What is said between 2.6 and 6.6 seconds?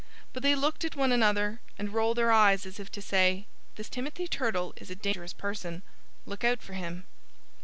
as if to say, "This Timothy Turtle is a dangerous person. Look